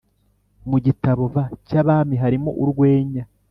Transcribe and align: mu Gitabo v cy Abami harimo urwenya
mu 0.69 0.77
Gitabo 0.85 1.23
v 1.33 1.35
cy 1.67 1.73
Abami 1.81 2.15
harimo 2.23 2.49
urwenya 2.61 3.23